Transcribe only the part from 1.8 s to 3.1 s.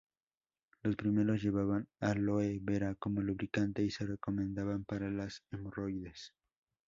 aloe vera